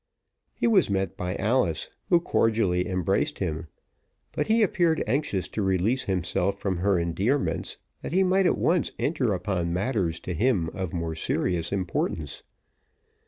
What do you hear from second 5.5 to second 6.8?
release himself from